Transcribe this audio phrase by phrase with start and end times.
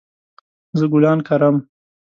[0.77, 1.55] زه ګلان کرم